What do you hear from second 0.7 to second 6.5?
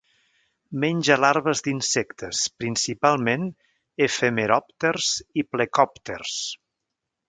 Menja larves d'insectes, principalment efemeròpters i plecòpters.